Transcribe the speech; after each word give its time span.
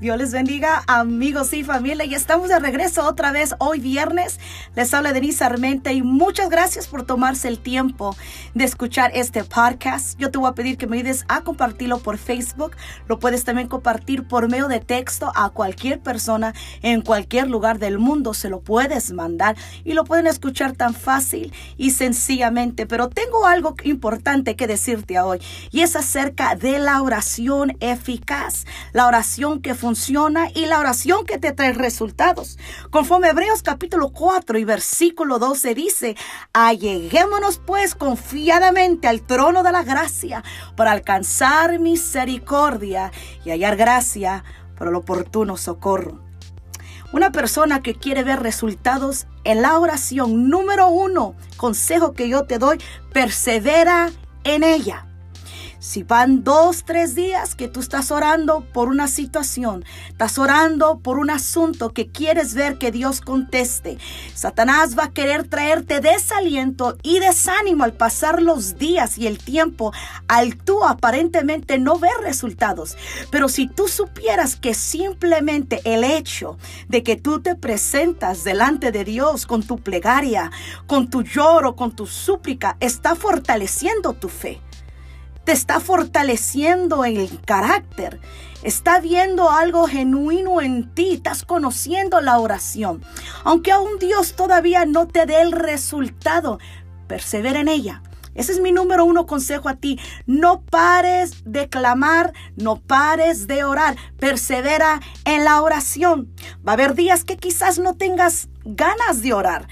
Dios 0.00 0.16
les 0.16 0.32
bendiga, 0.32 0.82
amigos 0.86 1.52
y 1.52 1.62
familia. 1.62 2.06
Y 2.06 2.14
estamos 2.14 2.48
de 2.48 2.58
regreso 2.58 3.06
otra 3.06 3.32
vez 3.32 3.54
hoy 3.58 3.80
viernes. 3.80 4.40
Les 4.74 4.94
habla 4.94 5.12
Denise 5.12 5.44
Armenta 5.44 5.92
y 5.92 6.00
muchas 6.00 6.48
gracias 6.48 6.88
por 6.88 7.02
tomarse 7.02 7.48
el 7.48 7.58
tiempo 7.58 8.16
de 8.54 8.64
escuchar 8.64 9.10
este 9.14 9.44
podcast. 9.44 10.18
Yo 10.18 10.30
te 10.30 10.38
voy 10.38 10.48
a 10.48 10.54
pedir 10.54 10.78
que 10.78 10.86
me 10.86 10.96
ayudes 10.96 11.26
a 11.28 11.42
compartirlo 11.42 11.98
por 11.98 12.16
Facebook. 12.16 12.76
Lo 13.08 13.18
puedes 13.18 13.44
también 13.44 13.68
compartir 13.68 14.26
por 14.26 14.48
medio 14.48 14.68
de 14.68 14.80
texto 14.80 15.32
a 15.34 15.50
cualquier 15.50 16.00
persona 16.00 16.54
en 16.80 17.02
cualquier 17.02 17.50
lugar 17.50 17.78
del 17.78 17.98
mundo. 17.98 18.32
Se 18.32 18.48
lo 18.48 18.60
puedes 18.62 19.12
mandar 19.12 19.54
y 19.84 19.92
lo 19.92 20.04
pueden 20.04 20.26
escuchar 20.26 20.72
tan 20.72 20.94
fácil 20.94 21.52
y 21.76 21.90
sencillamente. 21.90 22.86
Pero 22.86 23.10
tengo 23.10 23.44
algo 23.46 23.74
importante 23.84 24.56
que 24.56 24.66
decirte 24.66 25.20
hoy 25.20 25.42
y 25.70 25.82
es 25.82 25.94
acerca 25.94 26.54
de 26.54 26.78
la 26.78 27.02
oración 27.02 27.76
eficaz. 27.80 28.64
La 28.94 29.06
oración 29.06 29.60
que 29.60 29.74
funciona 29.74 29.89
y 30.54 30.66
la 30.66 30.78
oración 30.78 31.26
que 31.26 31.38
te 31.38 31.52
trae 31.52 31.72
resultados. 31.72 32.58
Conforme 32.90 33.30
Hebreos 33.30 33.62
capítulo 33.62 34.10
4 34.10 34.58
y 34.58 34.64
versículo 34.64 35.38
12 35.38 35.74
dice, 35.74 36.16
alleguémonos 36.52 37.58
pues 37.58 37.96
confiadamente 37.96 39.08
al 39.08 39.22
trono 39.22 39.62
de 39.62 39.72
la 39.72 39.82
gracia 39.82 40.44
para 40.76 40.92
alcanzar 40.92 41.80
misericordia 41.80 43.10
y 43.44 43.50
hallar 43.50 43.76
gracia 43.76 44.44
para 44.78 44.90
el 44.90 44.96
oportuno 44.96 45.56
socorro. 45.56 46.20
Una 47.12 47.32
persona 47.32 47.82
que 47.82 47.96
quiere 47.96 48.22
ver 48.22 48.40
resultados 48.40 49.26
en 49.42 49.62
la 49.62 49.76
oración, 49.78 50.48
número 50.48 50.88
uno, 50.88 51.34
consejo 51.56 52.12
que 52.12 52.28
yo 52.28 52.44
te 52.44 52.58
doy, 52.58 52.78
persevera 53.12 54.10
en 54.44 54.62
ella. 54.62 55.09
Si 55.80 56.02
van 56.02 56.44
dos, 56.44 56.84
tres 56.84 57.14
días 57.14 57.54
que 57.54 57.66
tú 57.66 57.80
estás 57.80 58.10
orando 58.10 58.66
por 58.74 58.88
una 58.88 59.08
situación, 59.08 59.82
estás 60.08 60.38
orando 60.38 60.98
por 60.98 61.18
un 61.18 61.30
asunto 61.30 61.94
que 61.94 62.08
quieres 62.08 62.52
ver 62.52 62.76
que 62.76 62.92
Dios 62.92 63.22
conteste, 63.22 63.96
Satanás 64.34 64.98
va 64.98 65.04
a 65.04 65.12
querer 65.12 65.48
traerte 65.48 66.00
desaliento 66.00 66.98
y 67.02 67.18
desánimo 67.18 67.82
al 67.82 67.94
pasar 67.94 68.42
los 68.42 68.76
días 68.76 69.16
y 69.16 69.26
el 69.26 69.38
tiempo, 69.38 69.90
al 70.28 70.58
tú 70.58 70.84
aparentemente 70.84 71.78
no 71.78 71.98
ver 71.98 72.12
resultados. 72.20 72.98
Pero 73.30 73.48
si 73.48 73.66
tú 73.66 73.88
supieras 73.88 74.56
que 74.56 74.74
simplemente 74.74 75.80
el 75.84 76.04
hecho 76.04 76.58
de 76.88 77.02
que 77.02 77.16
tú 77.16 77.40
te 77.40 77.54
presentas 77.54 78.44
delante 78.44 78.92
de 78.92 79.04
Dios 79.04 79.46
con 79.46 79.62
tu 79.62 79.78
plegaria, 79.78 80.50
con 80.86 81.08
tu 81.08 81.22
lloro, 81.22 81.74
con 81.74 81.96
tu 81.96 82.06
súplica, 82.06 82.76
está 82.80 83.16
fortaleciendo 83.16 84.12
tu 84.12 84.28
fe 84.28 84.60
te 85.50 85.54
está 85.54 85.80
fortaleciendo 85.80 87.04
en 87.04 87.16
el 87.16 87.40
carácter. 87.40 88.20
Está 88.62 89.00
viendo 89.00 89.50
algo 89.50 89.88
genuino 89.88 90.60
en 90.60 90.94
ti, 90.94 91.14
estás 91.14 91.44
conociendo 91.44 92.20
la 92.20 92.38
oración. 92.38 93.02
Aunque 93.42 93.72
aún 93.72 93.98
Dios 93.98 94.36
todavía 94.36 94.84
no 94.86 95.08
te 95.08 95.26
dé 95.26 95.40
el 95.40 95.50
resultado, 95.50 96.60
persevera 97.08 97.58
en 97.58 97.66
ella. 97.66 98.00
Ese 98.36 98.52
es 98.52 98.60
mi 98.60 98.70
número 98.70 99.04
uno 99.04 99.26
consejo 99.26 99.68
a 99.68 99.74
ti. 99.74 99.98
No 100.24 100.60
pares 100.60 101.42
de 101.44 101.68
clamar, 101.68 102.32
no 102.54 102.76
pares 102.76 103.48
de 103.48 103.64
orar. 103.64 103.96
Persevera 104.20 105.00
en 105.24 105.44
la 105.44 105.62
oración. 105.62 106.32
Va 106.64 106.70
a 106.70 106.74
haber 106.74 106.94
días 106.94 107.24
que 107.24 107.38
quizás 107.38 107.80
no 107.80 107.96
tengas 107.96 108.48
ganas 108.64 109.20
de 109.20 109.32
orar. 109.32 109.66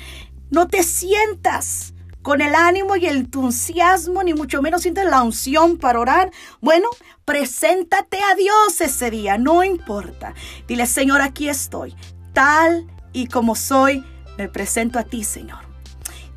No 0.51 0.67
te 0.67 0.83
sientas 0.83 1.95
con 2.29 2.43
el 2.43 2.55
ánimo 2.55 2.95
y 2.95 3.07
el 3.07 3.17
entusiasmo, 3.17 4.23
ni 4.23 4.34
mucho 4.34 4.61
menos 4.61 4.83
sientes 4.83 5.07
la 5.07 5.23
unción 5.23 5.79
para 5.79 5.98
orar, 5.98 6.31
bueno, 6.61 6.91
preséntate 7.25 8.19
a 8.19 8.34
Dios 8.34 8.83
ese 8.83 9.11
día, 9.11 9.39
no 9.39 9.65
importa. 9.65 10.34
Dile, 10.67 10.84
Señor, 10.84 11.23
aquí 11.23 11.49
estoy, 11.49 11.97
tal 12.34 12.87
y 13.15 13.29
como 13.29 13.55
soy, 13.55 14.05
me 14.37 14.47
presento 14.50 14.99
a 14.99 15.05
ti, 15.05 15.25
Señor. 15.25 15.61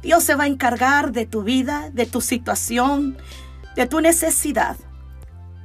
Dios 0.02 0.24
se 0.24 0.36
va 0.36 0.46
a 0.46 0.48
encargar 0.48 1.12
de 1.12 1.26
tu 1.26 1.44
vida, 1.44 1.90
de 1.92 2.06
tu 2.06 2.22
situación, 2.22 3.18
de 3.76 3.86
tu 3.86 4.00
necesidad. 4.00 4.78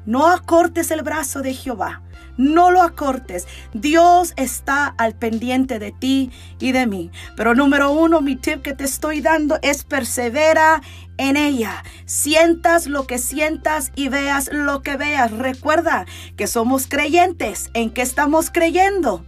No 0.07 0.27
acortes 0.27 0.91
el 0.91 1.03
brazo 1.03 1.41
de 1.41 1.55
Jehová. 1.55 2.03
No 2.37 2.71
lo 2.71 2.83
acortes. 2.83 3.47
Dios 3.73 4.33
está 4.37 4.87
al 4.87 5.15
pendiente 5.15 5.79
de 5.79 5.93
ti 5.93 6.31
y 6.59 6.73
de 6.73 6.87
mí. 6.87 7.11
Pero 7.37 7.55
número 7.55 7.93
uno, 7.93 8.21
mi 8.21 8.37
tip 8.37 8.63
que 8.63 8.75
te 8.75 8.85
estoy 8.85 9.21
dando 9.21 9.59
es 9.63 9.85
persevera 9.85 10.83
en 11.17 11.37
ella. 11.37 11.83
Sientas 12.05 12.87
lo 12.87 13.07
que 13.07 13.19
sientas 13.19 13.93
y 13.95 14.09
veas 14.09 14.51
lo 14.53 14.83
que 14.83 14.97
veas. 14.97 15.31
Recuerda 15.33 16.07
que 16.37 16.47
somos 16.47 16.87
creyentes. 16.87 17.71
¿En 17.75 17.91
qué 17.91 18.03
estamos 18.03 18.51
creyendo? 18.51 19.25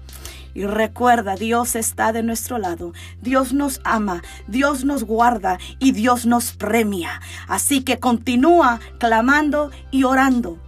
Y 0.54 0.66
recuerda, 0.66 1.36
Dios 1.36 1.76
está 1.76 2.12
de 2.12 2.22
nuestro 2.22 2.58
lado. 2.58 2.92
Dios 3.22 3.52
nos 3.52 3.80
ama, 3.84 4.22
Dios 4.48 4.84
nos 4.84 5.04
guarda 5.04 5.58
y 5.78 5.92
Dios 5.92 6.26
nos 6.26 6.52
premia. 6.52 7.20
Así 7.46 7.82
que 7.82 8.00
continúa 8.00 8.80
clamando 8.98 9.70
y 9.90 10.04
orando 10.04 10.58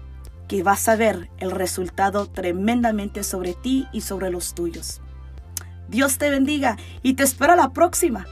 que 0.50 0.64
vas 0.64 0.88
a 0.88 0.96
ver 0.96 1.30
el 1.38 1.52
resultado 1.52 2.26
tremendamente 2.26 3.22
sobre 3.22 3.54
ti 3.54 3.86
y 3.92 4.00
sobre 4.00 4.30
los 4.30 4.52
tuyos. 4.52 5.00
Dios 5.88 6.18
te 6.18 6.28
bendiga 6.28 6.76
y 7.04 7.14
te 7.14 7.22
espero 7.22 7.54
la 7.54 7.72
próxima. 7.72 8.26